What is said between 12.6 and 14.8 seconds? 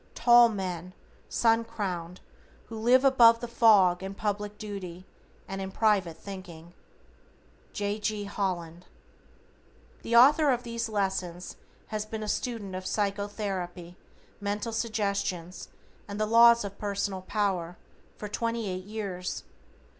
of Psychotherapy, Mental